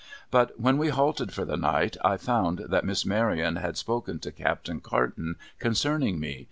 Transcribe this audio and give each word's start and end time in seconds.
But, 0.31 0.59
when 0.59 0.79
we 0.79 0.89
halted 0.89 1.31
for 1.31 1.45
the 1.45 1.57
night, 1.57 1.95
I 2.03 2.17
found 2.17 2.57
that 2.69 2.83
Miss 2.83 3.05
Maryon 3.05 3.57
had 3.57 3.77
spoken 3.77 4.17
to 4.21 4.31
Captain 4.31 4.79
Carton 4.79 5.35
concerning 5.59 6.19
me. 6.19 6.39